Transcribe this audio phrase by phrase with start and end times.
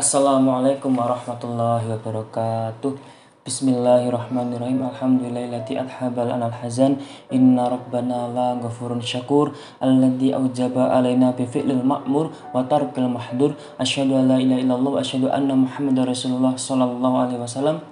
[0.00, 2.96] Assalamualaikum warahmatullahi wabarakatuh.
[3.44, 4.80] Bismillahirrahmanirrahim.
[4.88, 7.04] Alhamdulillahilladzi adhabal anal hazan.
[7.28, 9.52] Inna rabbana la ghafurun syakur.
[9.76, 13.52] Alladzi awjaba alaina bifi'lil ma'mur Wa tarkil mahdur.
[13.76, 17.84] Asyhadu an la ilaha illallah Wa asyhadu anna muhammadar rasulullah Sallallahu alaihi wasallam.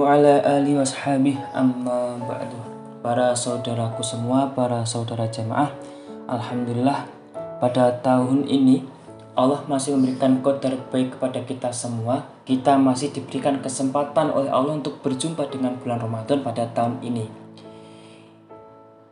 [0.00, 2.56] Wa ala alihi wa sahabih Amma ba'du.
[3.04, 5.68] Para saudaraku semua Para saudara jamaah.
[6.32, 7.04] Alhamdulillah
[7.60, 8.99] Pada tahun ini
[9.40, 12.28] Allah masih memberikan qadar baik kepada kita semua.
[12.44, 17.24] Kita masih diberikan kesempatan oleh Allah untuk berjumpa dengan bulan Ramadan pada tahun ini.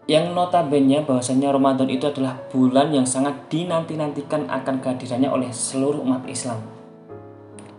[0.04, 6.28] Yang notabene bahwasanya Ramadan itu adalah bulan yang sangat dinanti-nantikan akan kehadirannya oleh seluruh umat
[6.28, 6.60] Islam.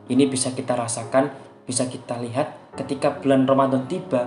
[0.10, 1.30] Ini bisa kita rasakan,
[1.70, 4.26] bisa kita lihat ketika bulan Ramadan tiba.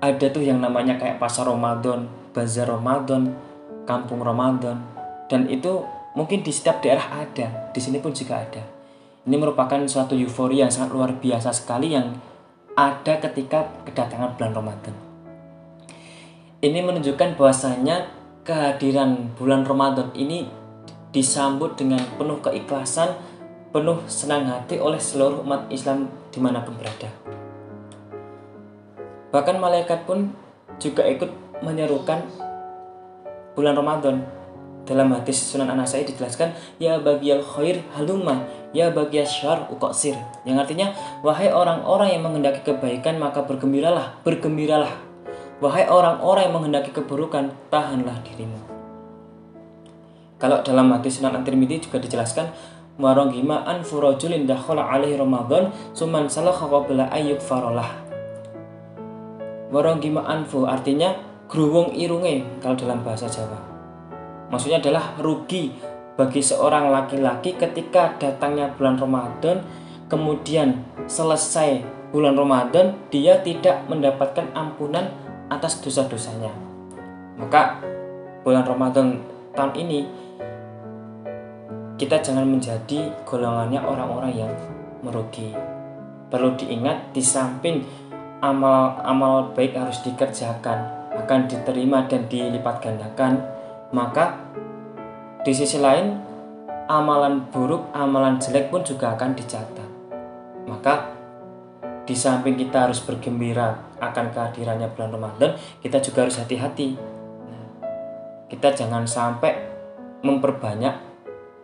[0.00, 3.36] Ada tuh yang namanya kayak pasar Ramadan, bazar Ramadan,
[3.88, 4.80] kampung Ramadan,
[5.32, 8.64] dan itu Mungkin di setiap daerah ada, di sini pun juga ada.
[9.28, 12.16] Ini merupakan suatu euforia yang sangat luar biasa sekali yang
[12.72, 14.94] ada ketika kedatangan bulan Ramadan.
[16.64, 18.08] Ini menunjukkan bahwasanya
[18.48, 20.48] kehadiran bulan Ramadan ini
[21.12, 23.12] disambut dengan penuh keikhlasan,
[23.76, 27.12] penuh senang hati oleh seluruh umat Islam di mana pun berada.
[29.36, 30.32] Bahkan malaikat pun
[30.80, 31.28] juga ikut
[31.60, 32.24] menyerukan
[33.52, 34.24] bulan Ramadan
[34.86, 40.14] dalam hadis Sunan Anasai dijelaskan, Ya bagi al khair haluma, ya bagi syar uqasir.
[40.46, 40.86] Yang artinya,
[41.26, 44.94] wahai orang-orang yang menghendaki kebaikan, maka bergembiralah, bergembiralah.
[45.58, 48.62] Wahai orang-orang yang menghendaki keburukan, tahanlah dirimu.
[50.38, 52.48] Kalau dalam hadis Sunan At-Tirmidzi juga dijelaskan,
[52.96, 57.92] Warongima an furajulin dakhala alaihi Ramadan suman salah qabla ayyuk farolah.
[59.68, 61.12] Warongima anfu artinya
[61.44, 63.75] gruwung irunge kalau dalam bahasa Jawa
[64.50, 65.74] Maksudnya adalah rugi
[66.16, 69.60] bagi seorang laki-laki ketika datangnya bulan Ramadan
[70.06, 71.82] kemudian selesai
[72.14, 75.10] bulan Ramadan dia tidak mendapatkan ampunan
[75.50, 76.50] atas dosa-dosanya.
[77.36, 77.82] Maka
[78.46, 79.20] bulan Ramadan
[79.52, 80.00] tahun ini
[82.00, 84.52] kita jangan menjadi golongannya orang-orang yang
[85.04, 85.52] merugi.
[86.26, 87.84] Perlu diingat di samping
[88.40, 93.55] amal-amal baik harus dikerjakan akan diterima dan dilipat gandakan
[93.96, 94.36] maka
[95.40, 96.20] di sisi lain
[96.84, 99.88] amalan buruk, amalan jelek pun juga akan dicatat.
[100.68, 101.16] Maka
[102.04, 106.92] di samping kita harus bergembira akan kehadirannya bulan Ramadan, kita juga harus hati-hati.
[108.46, 109.56] Kita jangan sampai
[110.22, 110.94] memperbanyak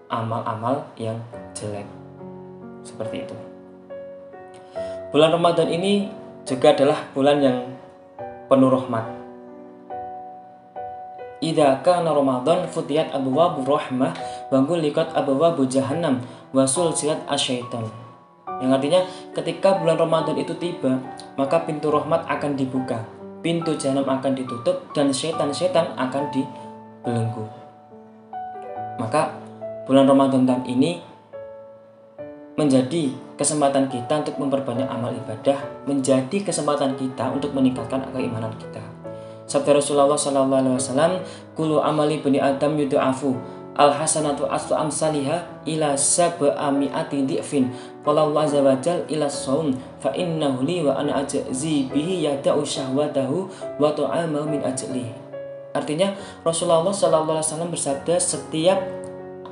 [0.09, 1.21] amal-amal yang
[1.53, 1.87] jelek.
[2.83, 3.37] Seperti itu.
[5.13, 6.09] Bulan Ramadan ini
[6.49, 7.59] juga adalah bulan yang
[8.51, 9.22] penuh rahmat
[11.43, 14.15] Idza kana Ramadan futiyat abwabu rahmah
[14.55, 16.23] wa gulikat abwabu jahannam
[16.55, 17.83] wa sulsilat asyaitan.
[18.63, 19.01] Yang artinya
[19.35, 21.03] ketika bulan Ramadan itu tiba,
[21.35, 23.03] maka pintu rahmat akan dibuka,
[23.43, 27.43] pintu jahanam akan ditutup dan setan-setan akan dibelenggu.
[29.03, 29.35] Maka
[29.91, 31.03] bulan Ramadan tahun ini
[32.55, 35.59] menjadi kesempatan kita untuk memperbanyak amal ibadah,
[35.91, 38.92] menjadi kesempatan kita untuk meningkatkan keimanan kita.
[39.53, 41.13] Sabda Rasulullah sallallahu alaihi wasallam,
[41.53, 43.37] "Kullu amali bani Adam yud'afu
[43.77, 47.69] al hasanatu aslu amsalihha ila sab'ami'ati dhi'fin."
[48.01, 52.65] Qala Allah azza wa jal ila saum fa innahu li wa ana ajzi bihi yada'u
[52.65, 55.13] syahwatahu wa ta'amahu min ajli.
[55.77, 58.81] Artinya Rasulullah sallallahu alaihi wasallam bersabda setiap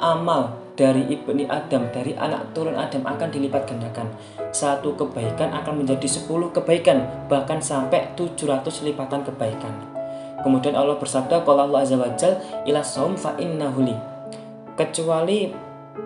[0.00, 4.08] amal dari ibni Adam, dari anak turun Adam akan dilipat gandakan.
[4.48, 9.76] Satu kebaikan akan menjadi 10 kebaikan, bahkan sampai 700 lipatan kebaikan.
[10.40, 13.92] Kemudian Allah bersabda, "Qala Allah azza wajal ila saum fa innahuli."
[14.72, 15.52] Kecuali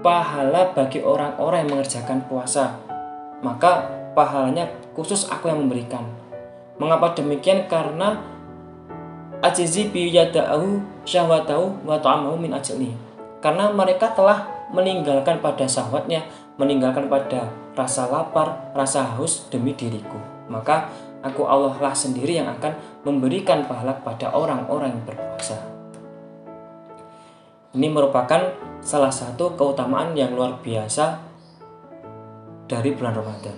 [0.02, 2.75] pahala bagi orang-orang yang mengerjakan puasa,
[3.46, 3.87] maka
[4.19, 4.66] pahalanya
[4.99, 6.02] khusus aku yang memberikan.
[6.82, 7.70] Mengapa demikian?
[7.70, 8.19] Karena
[9.38, 12.90] ajizi bi yada'ahu syahwatahu wa ta'amahu min ajli.
[13.38, 16.26] Karena mereka telah meninggalkan pada syahwatnya,
[16.59, 17.49] meninggalkan pada
[17.79, 20.19] rasa lapar, rasa haus demi diriku.
[20.50, 20.91] Maka
[21.23, 22.75] aku Allah lah sendiri yang akan
[23.06, 25.56] memberikan pahala kepada orang-orang yang berpuasa.
[27.75, 31.19] Ini merupakan salah satu keutamaan yang luar biasa
[32.71, 33.56] dari bulan Ramadan.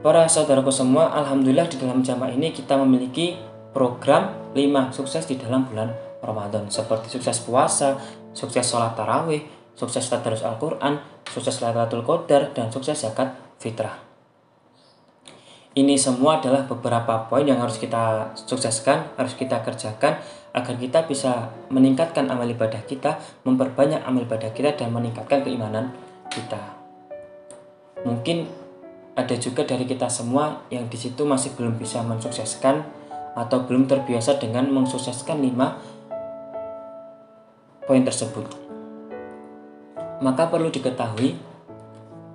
[0.00, 3.36] Para saudaraku semua, Alhamdulillah di dalam jamaah ini kita memiliki
[3.74, 5.92] program 5 sukses di dalam bulan
[6.24, 7.98] Ramadan seperti sukses puasa,
[8.36, 9.40] sukses sholat tarawih,
[9.72, 14.04] sukses tadarus Al-Quran, sukses Lailatul Qadar, dan sukses zakat fitrah.
[15.76, 20.16] ini semua adalah beberapa poin yang harus kita sukseskan, harus kita kerjakan
[20.56, 25.92] agar kita bisa meningkatkan amal ibadah kita, memperbanyak amal ibadah kita dan meningkatkan keimanan
[26.32, 26.80] kita.
[28.08, 28.48] Mungkin
[29.12, 32.80] ada juga dari kita semua yang di situ masih belum bisa mensukseskan
[33.36, 35.76] atau belum terbiasa dengan mensukseskan lima
[37.86, 38.44] poin tersebut.
[40.20, 41.38] Maka perlu diketahui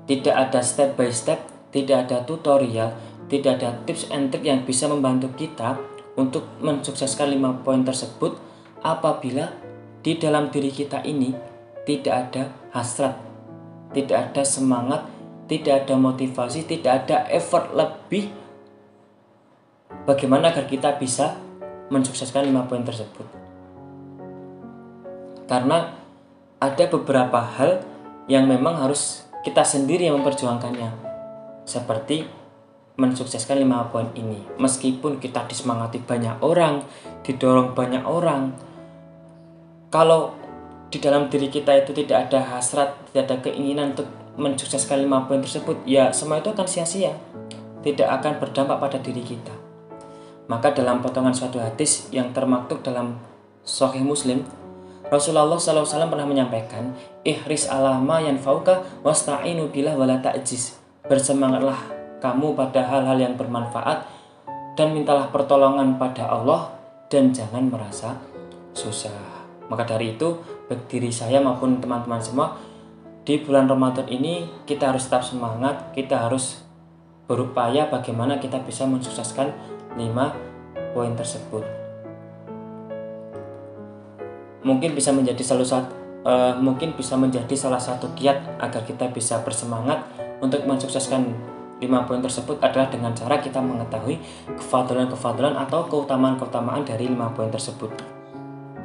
[0.09, 1.39] tidak ada step by step,
[1.69, 2.91] tidak ada tutorial
[3.31, 5.79] tidak ada tips and trick yang bisa membantu kita
[6.19, 8.35] untuk mensukseskan lima poin tersebut
[8.83, 9.55] apabila
[10.03, 11.31] di dalam diri kita ini
[11.87, 13.15] tidak ada hasrat,
[13.95, 15.07] tidak ada semangat,
[15.47, 18.35] tidak ada motivasi, tidak ada effort lebih
[20.03, 21.39] bagaimana agar kita bisa
[21.87, 23.40] mensukseskan lima poin tersebut.
[25.51, 25.91] Karena
[26.63, 27.83] ada beberapa hal
[28.31, 30.95] yang memang harus kita sendiri yang memperjuangkannya.
[31.67, 32.23] Seperti
[32.95, 34.39] mensukseskan lima poin ini.
[34.55, 36.87] Meskipun kita disemangati banyak orang,
[37.27, 38.55] didorong banyak orang,
[39.91, 40.31] kalau
[40.87, 44.07] di dalam diri kita itu tidak ada hasrat, tidak ada keinginan untuk
[44.39, 47.11] mensukseskan lima poin tersebut, ya semua itu akan sia-sia,
[47.83, 49.51] tidak akan berdampak pada diri kita.
[50.47, 53.19] Maka dalam potongan suatu hadis yang termaktub dalam
[53.63, 54.43] Sahih Muslim,
[55.11, 56.95] Rasulullah SAW pernah menyampaikan,
[57.27, 60.79] Ihris alama yang fauka wasta'inu bilah wala ta'jiz.
[61.03, 61.75] Bersemangatlah
[62.23, 64.07] kamu pada hal-hal yang bermanfaat
[64.79, 66.71] dan mintalah pertolongan pada Allah
[67.11, 68.15] dan jangan merasa
[68.71, 69.11] susah.
[69.67, 70.39] Maka dari itu,
[70.71, 72.55] baik diri saya maupun teman-teman semua
[73.27, 76.63] di bulan Ramadan ini kita harus tetap semangat, kita harus
[77.27, 79.51] berupaya bagaimana kita bisa mensukseskan
[79.99, 80.31] lima
[80.95, 81.80] poin tersebut.
[84.61, 89.41] Mungkin bisa menjadi salah satu uh, mungkin bisa menjadi salah satu kiat agar kita bisa
[89.41, 90.05] bersemangat
[90.41, 91.33] untuk mensukseskan
[91.81, 94.21] lima poin tersebut adalah dengan cara kita mengetahui
[94.53, 97.89] kefadalan-kefadalan atau keutamaan-keutamaan dari lima poin tersebut.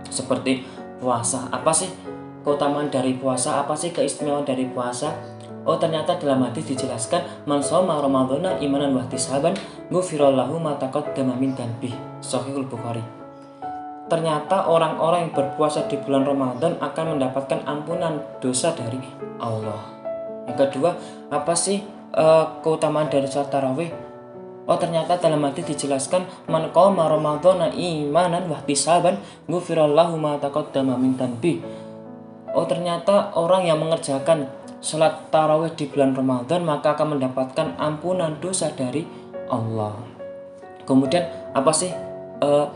[0.08, 0.64] Seperti
[0.96, 1.92] puasa, apa sih
[2.40, 3.60] keutamaan dari puasa?
[3.60, 5.12] Apa sih keistimewaan dari puasa?
[5.66, 9.52] Oh ternyata dalam hadis dijelaskan man soma ramadhana imanan wa ihtisaban
[9.90, 11.52] ghufirallahu ma taqaddama min
[11.82, 11.92] bih.
[12.22, 13.25] Sahihul Bukhari.
[14.06, 19.02] Ternyata orang-orang yang berpuasa di bulan Ramadan akan mendapatkan ampunan dosa dari
[19.42, 19.82] Allah.
[20.46, 20.94] Yang kedua,
[21.34, 21.82] apa sih
[22.14, 23.90] uh, keutamaan dari sholat tarawih
[24.66, 31.14] Oh ternyata dalam hadis dijelaskan man qama ramadhana imanan wa ihtisaban ghufirallahu ma taqaddama min
[31.14, 31.62] tanbi.
[32.50, 34.50] Oh ternyata orang yang mengerjakan
[34.82, 39.06] sholat tarawih di bulan Ramadan maka akan mendapatkan ampunan dosa dari
[39.46, 39.94] Allah.
[40.82, 41.22] Kemudian
[41.54, 41.94] apa sih
[42.42, 42.66] uh,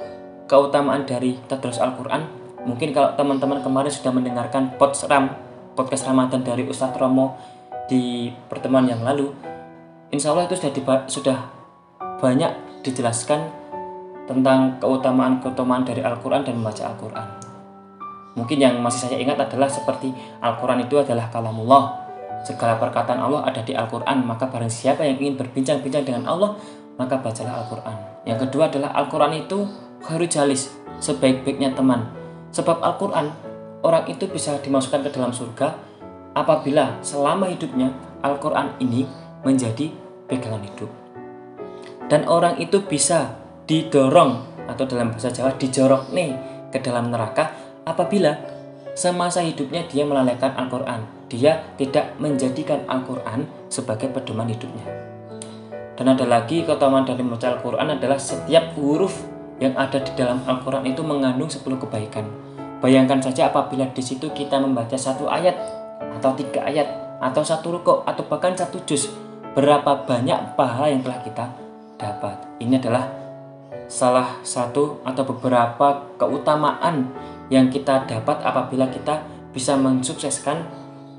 [0.51, 2.27] keutamaan dari tadrus Al-Qur'an?
[2.67, 5.07] Mungkin kalau teman-teman kemarin sudah mendengarkan podcast
[5.79, 7.39] podcast Ramadan dari Ustadz Romo
[7.87, 9.31] di pertemuan yang lalu,
[10.11, 11.39] insya Allah itu sudah sudah
[12.19, 13.47] banyak dijelaskan
[14.27, 17.27] tentang keutamaan-keutamaan dari Al-Quran dan membaca Al-Quran.
[18.35, 20.11] Mungkin yang masih saya ingat adalah seperti
[20.43, 22.11] Al-Quran itu adalah kalamullah.
[22.47, 26.57] Segala perkataan Allah ada di Al-Quran, maka barang siapa yang ingin berbincang-bincang dengan Allah,
[26.97, 27.97] maka bacalah Al-Quran.
[28.25, 29.59] Yang kedua adalah Al-Quran itu
[30.05, 32.09] khairu jalis, sebaik-baiknya teman.
[32.51, 33.31] Sebab Al-Quran,
[33.85, 35.77] orang itu bisa dimasukkan ke dalam surga
[36.35, 37.91] apabila selama hidupnya
[38.21, 39.07] Al-Quran ini
[39.43, 39.91] menjadi
[40.29, 40.91] pegangan hidup.
[42.11, 43.39] Dan orang itu bisa
[43.71, 46.35] didorong atau dalam bahasa Jawa dijorok nih
[46.75, 47.55] ke dalam neraka
[47.87, 48.35] apabila
[48.95, 51.07] semasa hidupnya dia melalaikan Al-Quran.
[51.31, 54.83] Dia tidak menjadikan Al-Quran sebagai pedoman hidupnya.
[55.95, 59.15] Dan ada lagi keutamaan dari membaca Al-Quran adalah setiap huruf
[59.61, 62.25] yang ada di dalam Al-Quran itu mengandung 10 kebaikan.
[62.81, 65.53] Bayangkan saja apabila di situ kita membaca satu ayat
[66.17, 66.89] atau tiga ayat
[67.21, 69.13] atau satu rukuk atau bahkan satu juz
[69.53, 71.45] berapa banyak pahala yang telah kita
[72.01, 72.41] dapat.
[72.57, 73.05] Ini adalah
[73.85, 77.13] salah satu atau beberapa keutamaan
[77.53, 79.21] yang kita dapat apabila kita
[79.53, 80.65] bisa mensukseskan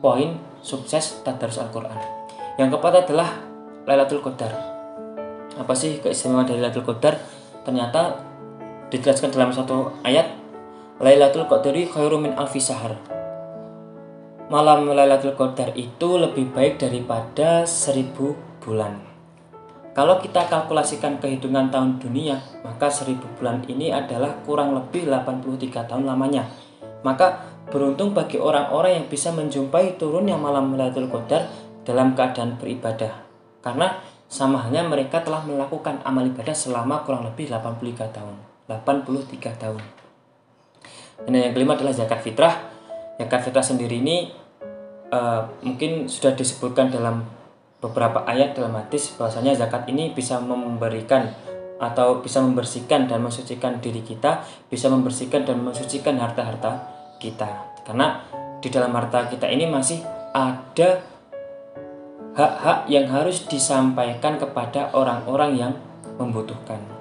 [0.01, 1.99] poin sukses tadarus Al-Quran.
[2.57, 3.29] Yang keempat adalah
[3.85, 4.55] Lailatul Qadar.
[5.59, 7.19] Apa sih keistimewaan dari Lailatul Qadar?
[7.61, 8.30] Ternyata
[8.91, 10.29] dijelaskan dalam satu ayat
[11.01, 12.93] Lailatul Qadari khairu min alfi sahar
[14.51, 18.99] malam Lailatul Qadar itu lebih baik daripada seribu bulan.
[19.95, 26.03] Kalau kita kalkulasikan kehitungan tahun dunia, maka seribu bulan ini adalah kurang lebih 83 tahun
[26.03, 26.51] lamanya.
[27.07, 31.47] Maka beruntung bagi orang-orang yang bisa menjumpai turunnya malam Lailatul Qadar
[31.87, 33.23] dalam keadaan beribadah.
[33.63, 38.50] Karena sama halnya mereka telah melakukan amal ibadah selama kurang lebih 83 tahun.
[38.79, 39.83] 83 tahun.
[41.27, 42.55] Dan yang kelima adalah zakat fitrah.
[43.19, 44.31] Zakat fitrah sendiri ini
[45.11, 47.27] uh, mungkin sudah disebutkan dalam
[47.81, 51.29] beberapa ayat dalam hadis bahwasanya zakat ini bisa memberikan
[51.81, 56.85] atau bisa membersihkan dan mensucikan diri kita, bisa membersihkan dan mensucikan harta-harta
[57.17, 57.73] kita.
[57.81, 58.21] Karena
[58.61, 59.97] di dalam harta kita ini masih
[60.29, 61.01] ada
[62.37, 65.73] hak-hak yang harus disampaikan kepada orang-orang yang
[66.21, 67.00] membutuhkan.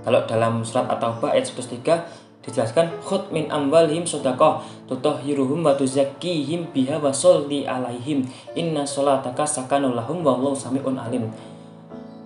[0.00, 6.96] Kalau dalam surat At-Taubah ayat 103 dijelaskan khut min amwalihim sedekah tutahhiruhum wa tuzakkihim biha
[6.96, 8.24] wa sholli alaihim.
[8.56, 11.28] Inna sholataka sakanul lahum wallahu samiun alim.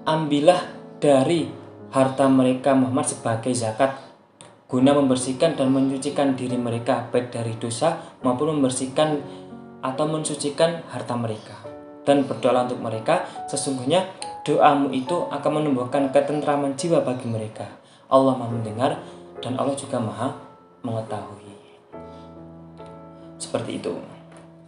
[0.06, 0.60] Ambillah
[1.02, 1.50] dari
[1.90, 3.98] harta mereka Muhammad sebagai zakat.
[4.70, 9.22] Guna membersihkan dan menyucikan diri mereka baik dari dosa maupun membersihkan
[9.84, 11.54] atau mensucikan harta mereka.
[12.04, 14.04] Dan berdoa untuk mereka sesungguhnya
[14.44, 17.64] doamu itu akan menumbuhkan ketentraman jiwa bagi mereka
[18.12, 18.92] Allah Maha mendengar
[19.40, 20.32] dan Allah juga maha
[20.84, 21.52] mengetahui.
[23.40, 23.92] Seperti itu.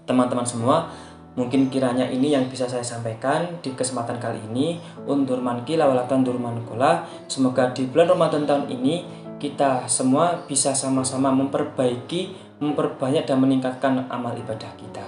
[0.05, 0.91] Teman-teman semua,
[1.39, 4.81] mungkin kiranya ini yang bisa saya sampaikan di kesempatan kali ini.
[5.09, 7.07] Undur mankila walatan durman kula.
[7.31, 8.95] Semoga di bulan Ramadan tahun ini
[9.37, 15.05] kita semua bisa sama-sama memperbaiki, memperbanyak dan meningkatkan amal ibadah kita.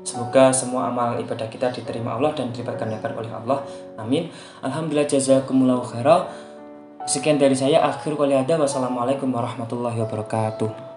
[0.00, 2.80] Semoga semua amal ibadah kita diterima Allah dan dilipat
[3.14, 3.62] oleh Allah.
[4.00, 4.32] Amin.
[4.64, 6.26] Alhamdulillah jazakumullahu khairan.
[7.04, 8.60] Sekian dari saya, akhir kali ada.
[8.60, 10.89] Wassalamualaikum warahmatullahi wabarakatuh.